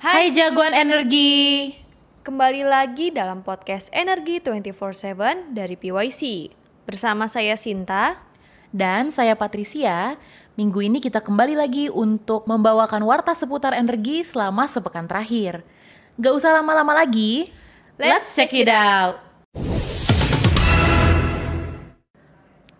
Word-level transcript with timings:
Hai 0.00 0.32
jagoan 0.32 0.72
energi. 0.72 1.76
Kembali 2.24 2.64
lagi 2.64 3.12
dalam 3.12 3.44
podcast 3.44 3.92
Energi 3.92 4.40
24/7 4.40 5.52
dari 5.52 5.76
PYC. 5.76 6.48
Bersama 6.88 7.28
saya 7.28 7.52
Sinta 7.60 8.16
dan 8.72 9.12
saya 9.12 9.36
Patricia. 9.36 10.16
Minggu 10.56 10.88
ini 10.88 11.04
kita 11.04 11.20
kembali 11.20 11.52
lagi 11.52 11.92
untuk 11.92 12.48
membawakan 12.48 13.04
warta 13.04 13.36
seputar 13.36 13.76
energi 13.76 14.24
selama 14.24 14.64
sepekan 14.72 15.04
terakhir. 15.04 15.68
Gak 16.16 16.32
usah 16.32 16.56
lama-lama 16.56 16.96
lagi, 16.96 17.52
let's 18.00 18.32
check 18.32 18.56
it 18.56 18.72
out. 18.72 19.20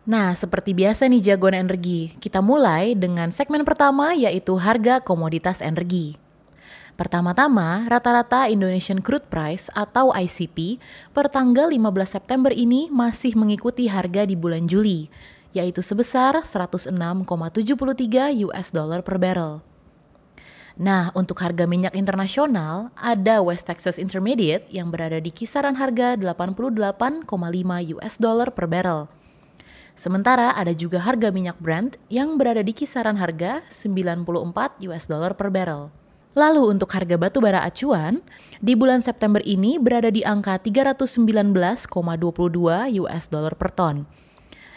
Nah, 0.09 0.33
seperti 0.33 0.73
biasa 0.73 1.05
nih 1.05 1.37
jagoan 1.37 1.69
energi, 1.69 2.17
kita 2.17 2.41
mulai 2.41 2.97
dengan 2.97 3.29
segmen 3.29 3.69
pertama 3.69 4.17
yaitu 4.17 4.57
harga 4.57 5.05
komoditas 5.05 5.61
energi. 5.61 6.30
Pertama-tama, 7.01 7.89
rata-rata 7.89 8.45
Indonesian 8.53 9.01
Crude 9.01 9.25
Price 9.25 9.73
atau 9.73 10.13
ICP 10.13 10.77
per 11.17 11.33
tanggal 11.33 11.73
15 11.73 11.81
September 12.05 12.53
ini 12.53 12.93
masih 12.93 13.41
mengikuti 13.41 13.89
harga 13.89 14.29
di 14.29 14.37
bulan 14.37 14.69
Juli, 14.69 15.09
yaitu 15.57 15.81
sebesar 15.81 16.45
106,73 16.45 16.93
US 18.45 18.69
dollar 18.69 19.01
per 19.01 19.17
barrel. 19.17 19.65
Nah, 20.77 21.09
untuk 21.17 21.41
harga 21.41 21.65
minyak 21.65 21.97
internasional, 21.97 22.93
ada 22.93 23.41
West 23.41 23.65
Texas 23.65 23.97
Intermediate 23.97 24.69
yang 24.69 24.93
berada 24.93 25.25
di 25.25 25.33
kisaran 25.33 25.81
harga 25.81 26.21
88,5 26.21 27.25
US 27.97 28.15
dollar 28.21 28.53
per 28.53 28.69
barrel 28.69 29.09
Sementara 30.01 30.57
ada 30.57 30.73
juga 30.73 31.01
harga 31.01 31.29
minyak 31.29 31.61
Brent 31.61 32.01
yang 32.09 32.41
berada 32.41 32.65
di 32.65 32.73
kisaran 32.73 33.21
harga 33.21 33.61
94 33.69 34.81
US 34.89 35.05
dollar 35.05 35.37
per 35.37 35.53
barrel. 35.53 36.00
Lalu 36.31 36.79
untuk 36.79 36.95
harga 36.95 37.19
batu 37.19 37.43
bara 37.43 37.67
acuan, 37.67 38.23
di 38.63 38.79
bulan 38.79 39.03
September 39.03 39.43
ini 39.43 39.83
berada 39.83 40.15
di 40.15 40.23
angka 40.23 40.63
319,22 40.63 41.91
US 43.03 43.25
dollar 43.27 43.59
per 43.59 43.75
ton. 43.75 44.07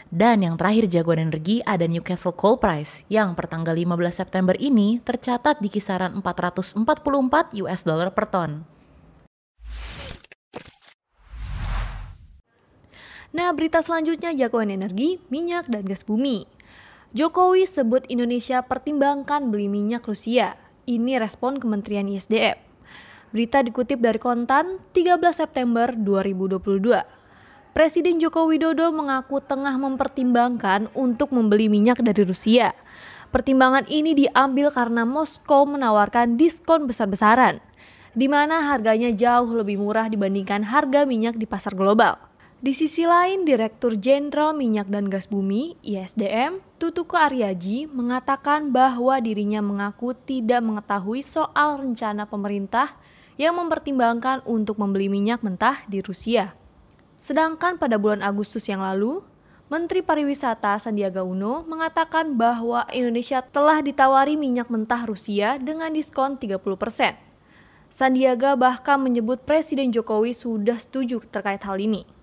Dan 0.09 0.41
yang 0.41 0.57
terakhir 0.57 0.89
jagoan 0.89 1.29
energi 1.29 1.61
ada 1.65 1.85
Newcastle 1.85 2.33
Coal 2.33 2.57
Price 2.57 3.05
yang 3.09 3.37
per 3.37 3.49
tanggal 3.49 3.77
15 3.77 4.13
September 4.13 4.57
ini 4.57 4.97
tercatat 5.01 5.61
di 5.61 5.69
kisaran 5.69 6.17
444 6.21 7.53
US 7.65 7.81
dollar 7.85 8.09
per 8.13 8.25
ton. 8.29 8.65
Nah, 13.33 13.49
berita 13.53 13.81
selanjutnya 13.81 14.33
jagoan 14.33 14.69
energi, 14.69 15.17
minyak, 15.33 15.65
dan 15.65 15.85
gas 15.85 16.05
bumi. 16.05 16.45
Jokowi 17.13 17.65
sebut 17.65 18.05
Indonesia 18.09 18.61
pertimbangkan 18.65 19.49
beli 19.49 19.65
minyak 19.69 20.05
Rusia. 20.05 20.72
Ini 20.83 21.15
respon 21.15 21.63
Kementerian 21.63 22.11
ISDM. 22.11 22.59
Berita 23.31 23.63
dikutip 23.63 24.03
dari 24.03 24.19
Kontan 24.19 24.83
13 24.91 25.15
September 25.31 25.95
2022. 25.95 26.59
Presiden 27.71 28.19
Joko 28.19 28.51
Widodo 28.51 28.91
mengaku 28.91 29.39
tengah 29.39 29.79
mempertimbangkan 29.79 30.91
untuk 30.91 31.31
membeli 31.31 31.71
minyak 31.71 32.03
dari 32.03 32.27
Rusia. 32.27 32.75
Pertimbangan 33.31 33.87
ini 33.87 34.11
diambil 34.11 34.75
karena 34.75 35.07
Moskow 35.07 35.63
menawarkan 35.63 36.35
diskon 36.35 36.83
besar-besaran, 36.83 37.63
di 38.11 38.27
mana 38.27 38.67
harganya 38.67 39.07
jauh 39.15 39.55
lebih 39.55 39.79
murah 39.79 40.11
dibandingkan 40.11 40.67
harga 40.67 41.07
minyak 41.07 41.39
di 41.39 41.47
pasar 41.47 41.79
global. 41.79 42.19
Di 42.63 42.71
sisi 42.71 43.03
lain, 43.03 43.43
Direktur 43.43 43.99
Jenderal 43.99 44.55
Minyak 44.55 44.87
dan 44.87 45.11
Gas 45.11 45.27
Bumi 45.27 45.75
(ISDM) 45.83 46.63
Tutuko 46.79 47.19
Aryaji 47.19 47.91
mengatakan 47.91 48.71
bahwa 48.71 49.19
dirinya 49.19 49.59
mengaku 49.59 50.15
tidak 50.15 50.63
mengetahui 50.63 51.19
soal 51.19 51.83
rencana 51.83 52.23
pemerintah 52.23 52.95
yang 53.35 53.59
mempertimbangkan 53.59 54.47
untuk 54.47 54.79
membeli 54.79 55.11
minyak 55.11 55.43
mentah 55.43 55.83
di 55.91 55.99
Rusia. 55.99 56.55
Sedangkan 57.19 57.75
pada 57.75 57.99
bulan 57.99 58.23
Agustus 58.23 58.71
yang 58.71 58.79
lalu, 58.79 59.19
Menteri 59.67 59.99
Pariwisata 59.99 60.79
Sandiaga 60.79 61.27
Uno 61.27 61.67
mengatakan 61.67 62.39
bahwa 62.39 62.87
Indonesia 62.95 63.43
telah 63.43 63.83
ditawari 63.83 64.39
minyak 64.39 64.71
mentah 64.71 65.03
Rusia 65.03 65.59
dengan 65.59 65.91
diskon 65.91 66.39
30%. 66.39 66.63
Sandiaga 67.91 68.55
bahkan 68.55 69.03
menyebut 69.03 69.43
Presiden 69.43 69.91
Jokowi 69.91 70.31
sudah 70.31 70.79
setuju 70.79 71.19
terkait 71.27 71.59
hal 71.67 71.83
ini. 71.83 72.22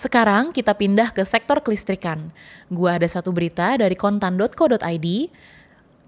Sekarang 0.00 0.48
kita 0.48 0.72
pindah 0.72 1.12
ke 1.12 1.20
sektor 1.28 1.60
kelistrikan. 1.60 2.32
Gua 2.72 2.96
ada 2.96 3.04
satu 3.04 3.36
berita 3.36 3.76
dari 3.76 3.92
kontan.co.id 3.92 5.06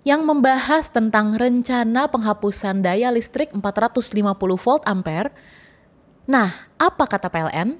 yang 0.09 0.25
membahas 0.25 0.89
tentang 0.89 1.37
rencana 1.37 2.09
penghapusan 2.09 2.81
daya 2.81 3.13
listrik 3.13 3.53
450 3.53 4.33
volt 4.57 4.81
ampere. 4.89 5.29
Nah, 6.25 6.49
apa 6.81 7.05
kata 7.05 7.29
PLN? 7.29 7.77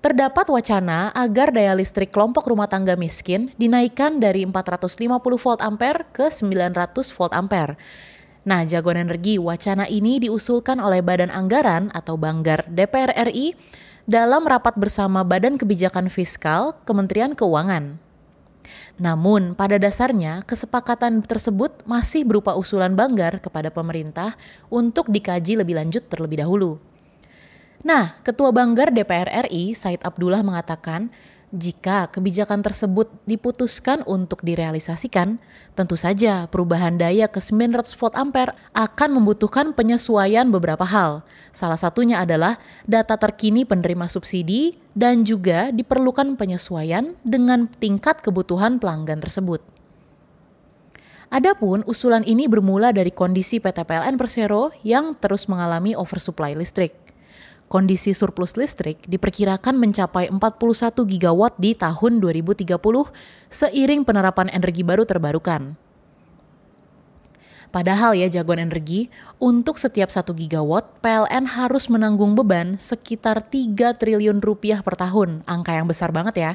Terdapat 0.00 0.48
wacana 0.48 1.12
agar 1.12 1.52
daya 1.52 1.76
listrik 1.76 2.08
kelompok 2.08 2.48
rumah 2.48 2.72
tangga 2.72 2.96
miskin 2.96 3.52
dinaikkan 3.60 4.16
dari 4.16 4.48
450 4.48 5.12
volt 5.20 5.60
ampere 5.60 6.08
ke 6.08 6.32
900 6.32 6.72
volt 7.12 7.36
ampere. 7.36 7.76
Nah, 8.48 8.64
jagoan 8.64 8.96
energi 8.96 9.36
wacana 9.36 9.84
ini 9.84 10.24
diusulkan 10.24 10.80
oleh 10.80 11.04
Badan 11.04 11.28
Anggaran 11.28 11.92
atau 11.92 12.16
Banggar 12.16 12.64
DPR 12.64 13.12
RI 13.28 13.52
dalam 14.08 14.48
rapat 14.48 14.72
bersama 14.80 15.20
Badan 15.20 15.60
Kebijakan 15.60 16.08
Fiskal 16.08 16.72
Kementerian 16.88 17.36
Keuangan. 17.36 18.00
Namun, 18.96 19.52
pada 19.52 19.76
dasarnya 19.76 20.40
kesepakatan 20.48 21.20
tersebut 21.20 21.84
masih 21.84 22.24
berupa 22.24 22.56
usulan 22.56 22.96
Banggar 22.96 23.36
kepada 23.36 23.68
pemerintah 23.68 24.32
untuk 24.72 25.12
dikaji 25.12 25.60
lebih 25.60 25.76
lanjut 25.76 26.08
terlebih 26.08 26.40
dahulu. 26.40 26.80
Nah, 27.84 28.16
Ketua 28.24 28.48
Banggar 28.48 28.88
DPR 28.96 29.44
RI, 29.44 29.76
Said 29.76 30.00
Abdullah 30.00 30.40
mengatakan, 30.40 31.12
jika 31.48 32.12
kebijakan 32.12 32.60
tersebut 32.60 33.08
diputuskan 33.24 34.04
untuk 34.04 34.44
direalisasikan, 34.44 35.40
tentu 35.72 35.96
saja 35.96 36.44
perubahan 36.44 37.00
daya 37.00 37.24
ke 37.24 37.40
900 37.40 37.88
volt 37.96 38.14
ampere 38.20 38.52
akan 38.76 39.16
membutuhkan 39.16 39.72
penyesuaian 39.72 40.44
beberapa 40.52 40.84
hal. 40.84 41.24
Salah 41.48 41.80
satunya 41.80 42.20
adalah 42.20 42.60
data 42.84 43.16
terkini 43.16 43.64
penerima 43.64 44.12
subsidi 44.12 44.76
dan 44.92 45.24
juga 45.24 45.72
diperlukan 45.72 46.36
penyesuaian 46.36 47.16
dengan 47.24 47.64
tingkat 47.80 48.20
kebutuhan 48.20 48.76
pelanggan 48.76 49.24
tersebut. 49.24 49.64
Adapun 51.32 51.80
usulan 51.88 52.28
ini 52.28 52.44
bermula 52.44 52.92
dari 52.92 53.08
kondisi 53.08 53.56
PT 53.56 53.88
PLN 53.88 54.20
Persero 54.20 54.68
yang 54.84 55.16
terus 55.16 55.48
mengalami 55.48 55.96
oversupply 55.96 56.52
listrik 56.52 57.07
kondisi 57.68 58.16
surplus 58.16 58.56
listrik 58.56 59.04
diperkirakan 59.06 59.76
mencapai 59.76 60.32
41 60.32 60.92
gigawatt 61.04 61.54
di 61.60 61.76
tahun 61.76 62.18
2030 62.20 62.66
seiring 63.52 64.02
penerapan 64.02 64.48
energi 64.50 64.82
baru 64.82 65.04
terbarukan. 65.04 65.76
Padahal 67.68 68.16
ya 68.16 68.32
jagoan 68.32 68.64
energi, 68.64 69.12
untuk 69.36 69.76
setiap 69.76 70.08
1 70.08 70.24
gigawatt, 70.32 71.04
PLN 71.04 71.44
harus 71.52 71.92
menanggung 71.92 72.32
beban 72.32 72.80
sekitar 72.80 73.44
3 73.44 73.92
triliun 73.92 74.40
rupiah 74.40 74.80
per 74.80 74.96
tahun, 74.96 75.44
angka 75.44 75.76
yang 75.76 75.84
besar 75.84 76.08
banget 76.08 76.34
ya. 76.40 76.52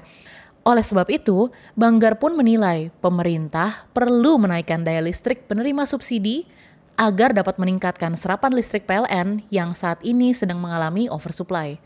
Oleh 0.66 0.82
sebab 0.82 1.06
itu, 1.14 1.54
Banggar 1.78 2.18
pun 2.18 2.34
menilai 2.34 2.90
pemerintah 3.04 3.86
perlu 3.94 4.42
menaikkan 4.42 4.82
daya 4.82 5.06
listrik 5.06 5.46
penerima 5.46 5.86
subsidi 5.86 6.50
agar 6.94 7.34
dapat 7.34 7.58
meningkatkan 7.58 8.14
serapan 8.14 8.54
listrik 8.54 8.86
PLN 8.86 9.42
yang 9.50 9.74
saat 9.74 9.98
ini 10.06 10.30
sedang 10.30 10.62
mengalami 10.62 11.10
oversupply. 11.10 11.82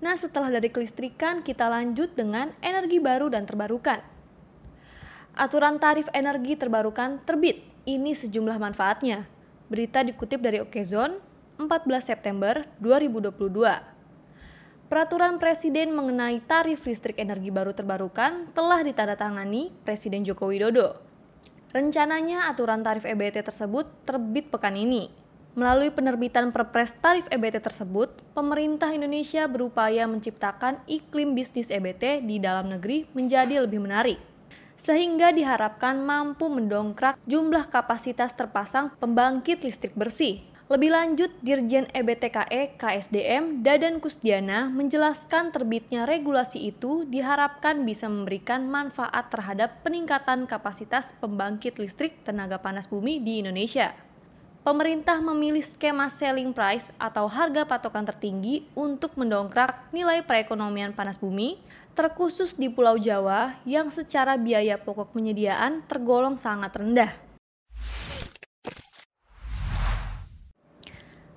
Nah, 0.00 0.16
setelah 0.16 0.48
dari 0.48 0.72
kelistrikan, 0.72 1.44
kita 1.44 1.68
lanjut 1.68 2.16
dengan 2.16 2.56
energi 2.64 2.98
baru 2.98 3.28
dan 3.28 3.44
terbarukan. 3.44 4.00
Aturan 5.36 5.78
tarif 5.78 6.08
energi 6.10 6.56
terbarukan 6.56 7.20
terbit. 7.22 7.62
Ini 7.84 8.16
sejumlah 8.16 8.56
manfaatnya. 8.56 9.28
Berita 9.70 10.02
dikutip 10.02 10.40
dari 10.42 10.58
Okezon 10.64 11.20
14 11.60 12.00
September 12.00 12.66
2022. 12.82 14.90
Peraturan 14.90 15.38
Presiden 15.38 15.94
mengenai 15.94 16.42
tarif 16.42 16.82
listrik 16.82 17.20
energi 17.20 17.54
baru 17.54 17.70
terbarukan 17.70 18.50
telah 18.50 18.82
ditandatangani 18.82 19.70
Presiden 19.86 20.26
Joko 20.26 20.50
Widodo 20.50 21.09
Rencananya 21.70 22.50
aturan 22.50 22.82
tarif 22.82 23.06
EBT 23.06 23.46
tersebut 23.46 23.86
terbit 24.02 24.50
pekan 24.50 24.74
ini. 24.74 25.06
Melalui 25.54 25.94
penerbitan 25.94 26.50
Perpres 26.50 26.98
tarif 26.98 27.30
EBT 27.30 27.62
tersebut, 27.62 28.10
pemerintah 28.34 28.90
Indonesia 28.90 29.46
berupaya 29.46 30.02
menciptakan 30.10 30.82
iklim 30.90 31.38
bisnis 31.38 31.70
EBT 31.70 32.26
di 32.26 32.42
dalam 32.42 32.74
negeri 32.74 33.06
menjadi 33.14 33.62
lebih 33.62 33.86
menarik. 33.86 34.18
Sehingga 34.74 35.30
diharapkan 35.30 36.02
mampu 36.02 36.50
mendongkrak 36.50 37.14
jumlah 37.30 37.70
kapasitas 37.70 38.34
terpasang 38.34 38.90
pembangkit 38.98 39.62
listrik 39.62 39.94
bersih. 39.94 40.49
Lebih 40.70 40.94
lanjut, 40.94 41.34
Dirjen 41.42 41.90
EBTKE 41.90 42.78
KSDM 42.78 43.66
Dadan 43.66 43.98
Kusdiana 43.98 44.70
menjelaskan 44.70 45.50
terbitnya 45.50 46.06
regulasi 46.06 46.70
itu 46.70 47.02
diharapkan 47.10 47.82
bisa 47.82 48.06
memberikan 48.06 48.70
manfaat 48.70 49.34
terhadap 49.34 49.82
peningkatan 49.82 50.46
kapasitas 50.46 51.10
pembangkit 51.18 51.82
listrik 51.82 52.22
tenaga 52.22 52.62
panas 52.62 52.86
bumi 52.86 53.18
di 53.18 53.42
Indonesia. 53.42 53.98
Pemerintah 54.62 55.18
memilih 55.18 55.66
skema 55.66 56.06
selling 56.06 56.54
price 56.54 56.94
atau 57.02 57.26
harga 57.26 57.66
patokan 57.66 58.06
tertinggi 58.06 58.62
untuk 58.78 59.18
mendongkrak 59.18 59.90
nilai 59.90 60.22
perekonomian 60.22 60.94
panas 60.94 61.18
bumi, 61.18 61.58
terkhusus 61.98 62.54
di 62.54 62.70
Pulau 62.70 62.94
Jawa 62.94 63.58
yang 63.66 63.90
secara 63.90 64.38
biaya 64.38 64.78
pokok 64.78 65.18
penyediaan 65.18 65.82
tergolong 65.90 66.38
sangat 66.38 66.78
rendah. 66.78 67.29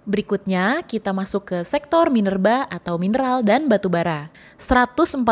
Berikutnya, 0.03 0.83
kita 0.83 1.15
masuk 1.15 1.47
ke 1.47 1.57
sektor 1.63 2.11
minerba 2.11 2.67
atau 2.67 3.00
mineral 3.00 3.39
dan 3.39 3.71
batubara. 3.71 4.27
147 4.59 5.23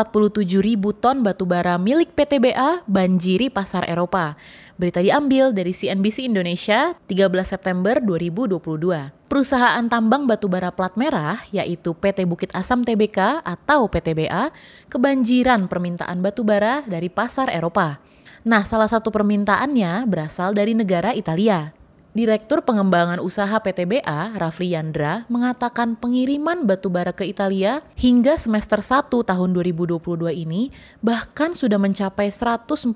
ribu 0.64 0.96
ton 0.96 1.20
batubara 1.20 1.76
milik 1.76 2.16
PTBA 2.16 2.80
banjiri 2.88 3.52
pasar 3.52 3.84
Eropa. 3.84 4.32
Berita 4.80 5.04
diambil 5.04 5.52
dari 5.52 5.76
CNBC 5.76 6.24
Indonesia 6.24 6.96
13 7.04 7.28
September 7.44 8.00
2022. 8.00 9.12
Perusahaan 9.28 9.84
tambang 9.92 10.24
batubara 10.24 10.72
plat 10.72 10.96
merah, 10.96 11.36
yaitu 11.52 11.92
PT 11.92 12.24
Bukit 12.24 12.48
Asam 12.56 12.80
Tbk 12.80 13.44
atau 13.44 13.92
PTBA, 13.92 14.48
kebanjiran 14.88 15.68
permintaan 15.68 16.24
batubara 16.24 16.80
dari 16.88 17.12
pasar 17.12 17.52
Eropa. 17.52 18.00
Nah, 18.42 18.64
salah 18.64 18.88
satu 18.88 19.12
permintaannya 19.12 20.08
berasal 20.08 20.56
dari 20.56 20.72
negara 20.72 21.12
Italia. 21.12 21.76
Direktur 22.12 22.60
Pengembangan 22.60 23.24
Usaha 23.24 23.56
PTBA, 23.56 24.36
Rafli 24.36 24.76
Yandra, 24.76 25.24
mengatakan 25.32 25.96
pengiriman 25.96 26.68
batubara 26.68 27.08
ke 27.08 27.24
Italia 27.24 27.80
hingga 27.96 28.36
semester 28.36 28.84
1 28.84 29.08
tahun 29.08 29.50
2022 29.56 29.96
ini 30.44 30.68
bahkan 31.00 31.56
sudah 31.56 31.80
mencapai 31.80 32.28
147 32.28 32.92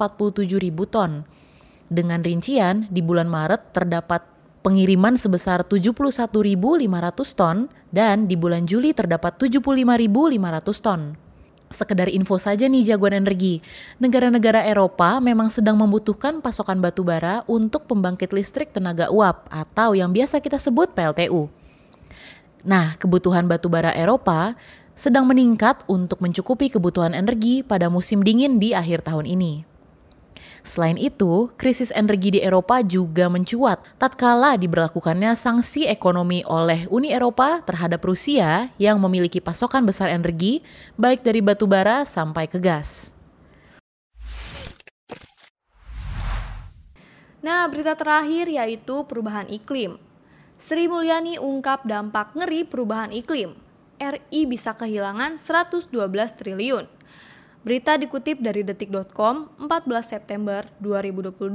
ribu 0.61 0.85
ton. 0.85 1.25
Dengan 1.89 2.21
rincian, 2.21 2.93
di 2.93 3.01
bulan 3.01 3.33
Maret 3.33 3.73
terdapat 3.73 4.21
pengiriman 4.61 5.17
sebesar 5.17 5.65
71.500 5.65 6.85
ton 7.33 7.73
dan 7.89 8.29
di 8.29 8.37
bulan 8.37 8.69
Juli 8.69 8.93
terdapat 8.93 9.41
75.500 9.41 10.85
ton. 10.85 11.17
Sekedar 11.67 12.07
info 12.07 12.39
saja 12.39 12.71
nih 12.71 12.95
jagoan 12.95 13.27
energi, 13.27 13.59
negara-negara 13.99 14.63
Eropa 14.63 15.19
memang 15.19 15.51
sedang 15.51 15.75
membutuhkan 15.75 16.39
pasokan 16.39 16.79
batu 16.79 17.03
bara 17.03 17.43
untuk 17.51 17.91
pembangkit 17.91 18.31
listrik 18.31 18.71
tenaga 18.71 19.11
uap 19.11 19.51
atau 19.51 19.99
yang 19.99 20.15
biasa 20.15 20.39
kita 20.39 20.63
sebut 20.63 20.95
PLTU. 20.95 21.51
Nah, 22.63 22.95
kebutuhan 22.99 23.51
batu 23.51 23.67
bara 23.67 23.91
Eropa 23.95 24.55
sedang 24.95 25.27
meningkat 25.27 25.83
untuk 25.91 26.23
mencukupi 26.23 26.71
kebutuhan 26.71 27.13
energi 27.13 27.67
pada 27.67 27.91
musim 27.91 28.23
dingin 28.23 28.63
di 28.63 28.71
akhir 28.71 29.03
tahun 29.03 29.27
ini. 29.27 29.76
Selain 30.67 30.99
itu, 30.99 31.47
krisis 31.55 31.95
energi 31.95 32.35
di 32.35 32.41
Eropa 32.43 32.83
juga 32.83 33.31
mencuat 33.31 33.79
tatkala 34.03 34.59
diberlakukannya 34.59 35.39
sanksi 35.39 35.87
ekonomi 35.87 36.43
oleh 36.43 36.91
Uni 36.91 37.15
Eropa 37.15 37.63
terhadap 37.63 38.03
Rusia 38.03 38.75
yang 38.75 38.99
memiliki 38.99 39.39
pasokan 39.39 39.87
besar 39.87 40.11
energi 40.11 40.67
baik 40.99 41.23
dari 41.23 41.39
batu 41.39 41.71
bara 41.71 42.03
sampai 42.03 42.51
ke 42.51 42.59
gas. 42.59 43.15
Nah, 47.47 47.71
berita 47.71 47.95
terakhir 47.95 48.51
yaitu 48.51 49.07
perubahan 49.07 49.47
iklim. 49.47 50.03
Sri 50.59 50.91
Mulyani 50.91 51.39
ungkap 51.39 51.87
dampak 51.87 52.35
ngeri 52.35 52.67
perubahan 52.67 53.15
iklim. 53.15 53.55
RI 54.03 54.51
bisa 54.51 54.75
kehilangan 54.75 55.39
112 55.39 55.95
triliun. 56.35 56.96
Berita 57.67 57.99
dikutip 57.99 58.39
dari 58.39 58.63
detik.com 58.63 59.51
14 59.59 59.67
September 60.07 60.71
2022. 60.79 61.51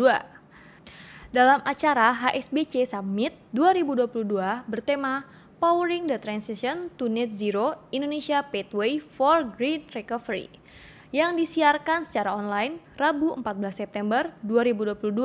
Dalam 1.31 1.63
acara 1.63 2.11
HSBC 2.11 2.83
Summit 2.83 3.31
2022 3.55 4.27
bertema 4.67 5.23
Powering 5.63 6.11
the 6.11 6.19
Transition 6.19 6.91
to 6.99 7.07
Net 7.07 7.31
Zero 7.31 7.79
Indonesia 7.95 8.43
Pathway 8.43 8.99
for 8.99 9.55
Green 9.55 9.87
Recovery 9.95 10.51
yang 11.15 11.39
disiarkan 11.39 12.03
secara 12.03 12.35
online 12.35 12.83
Rabu 12.99 13.39
14 13.39 13.71
September 13.71 14.35
2022. 14.43 15.15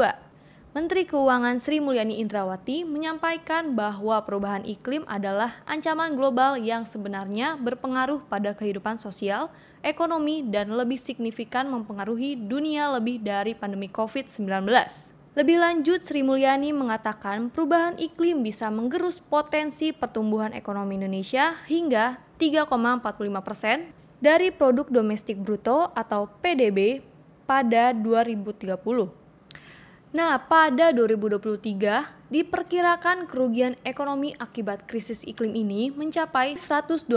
Menteri 0.76 1.08
Keuangan 1.08 1.56
Sri 1.56 1.80
Mulyani 1.80 2.20
Indrawati 2.20 2.84
menyampaikan 2.84 3.72
bahwa 3.72 4.20
perubahan 4.20 4.60
iklim 4.68 5.08
adalah 5.08 5.56
ancaman 5.64 6.12
global 6.12 6.60
yang 6.60 6.84
sebenarnya 6.84 7.56
berpengaruh 7.56 8.20
pada 8.28 8.52
kehidupan 8.52 9.00
sosial, 9.00 9.48
ekonomi, 9.80 10.44
dan 10.44 10.68
lebih 10.68 11.00
signifikan 11.00 11.72
mempengaruhi 11.72 12.36
dunia 12.36 12.92
lebih 12.92 13.24
dari 13.24 13.56
pandemi 13.56 13.88
COVID-19. 13.88 14.68
Lebih 15.32 15.56
lanjut, 15.56 16.04
Sri 16.04 16.20
Mulyani 16.20 16.76
mengatakan 16.76 17.48
perubahan 17.48 17.96
iklim 17.96 18.44
bisa 18.44 18.68
menggerus 18.68 19.16
potensi 19.16 19.96
pertumbuhan 19.96 20.52
ekonomi 20.52 21.00
Indonesia 21.00 21.56
hingga 21.72 22.20
3,45 22.36 23.16
persen 23.40 23.96
dari 24.20 24.52
produk 24.52 24.84
domestik 24.92 25.40
bruto 25.40 25.88
atau 25.96 26.28
PDB 26.44 27.00
pada 27.48 27.96
2030. 27.96 29.24
Nah, 30.14 30.38
pada 30.46 30.94
2023 30.94 32.30
diperkirakan 32.30 33.26
kerugian 33.26 33.74
ekonomi 33.82 34.34
akibat 34.38 34.86
krisis 34.86 35.26
iklim 35.26 35.54
ini 35.54 35.90
mencapai 35.90 36.54
112,2 36.54 37.10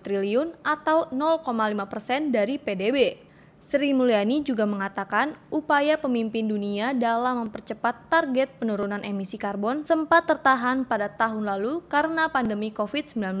triliun 0.00 0.52
atau 0.60 1.08
0,5 1.08 1.44
persen 1.88 2.28
dari 2.28 2.60
PDB. 2.60 3.16
Sri 3.62 3.94
Mulyani 3.94 4.42
juga 4.42 4.66
mengatakan 4.66 5.38
upaya 5.46 5.94
pemimpin 5.94 6.50
dunia 6.50 6.90
dalam 6.98 7.46
mempercepat 7.46 8.10
target 8.10 8.58
penurunan 8.58 9.06
emisi 9.06 9.38
karbon 9.38 9.86
sempat 9.86 10.26
tertahan 10.26 10.82
pada 10.82 11.06
tahun 11.06 11.46
lalu 11.46 11.78
karena 11.86 12.26
pandemi 12.26 12.74
COVID-19. 12.74 13.38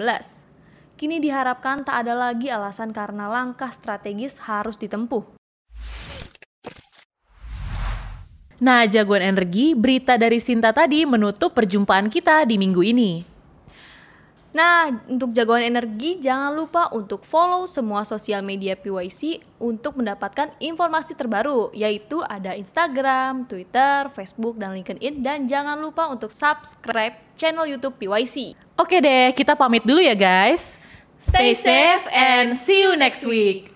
Kini 0.94 1.18
diharapkan 1.18 1.82
tak 1.82 2.06
ada 2.06 2.14
lagi 2.14 2.46
alasan 2.54 2.94
karena 2.94 3.26
langkah 3.26 3.74
strategis 3.74 4.38
harus 4.46 4.78
ditempuh. 4.78 5.41
Nah, 8.62 8.86
jagoan 8.86 9.26
energi, 9.26 9.74
berita 9.74 10.14
dari 10.14 10.38
Sinta 10.38 10.70
tadi 10.70 11.02
menutup 11.02 11.50
perjumpaan 11.50 12.06
kita 12.06 12.46
di 12.46 12.54
minggu 12.54 12.78
ini. 12.86 13.26
Nah, 14.54 14.86
untuk 15.10 15.34
jagoan 15.34 15.66
energi, 15.66 16.22
jangan 16.22 16.54
lupa 16.54 16.86
untuk 16.94 17.26
follow 17.26 17.66
semua 17.66 18.06
sosial 18.06 18.44
media 18.44 18.78
PYC 18.78 19.42
untuk 19.58 19.98
mendapatkan 19.98 20.54
informasi 20.62 21.18
terbaru, 21.18 21.74
yaitu 21.74 22.22
ada 22.22 22.54
Instagram, 22.54 23.50
Twitter, 23.50 24.12
Facebook, 24.14 24.54
dan 24.60 24.78
LinkedIn. 24.78 25.24
Dan 25.24 25.50
jangan 25.50 25.80
lupa 25.82 26.06
untuk 26.12 26.30
subscribe 26.30 27.18
channel 27.34 27.66
YouTube 27.66 27.98
PYC. 27.98 28.54
Oke 28.78 29.02
deh, 29.02 29.34
kita 29.34 29.58
pamit 29.58 29.82
dulu 29.82 29.98
ya 29.98 30.14
guys. 30.14 30.78
Stay 31.18 31.58
safe 31.58 32.06
and 32.14 32.54
see 32.54 32.86
you 32.86 32.94
next 32.94 33.26
week. 33.26 33.71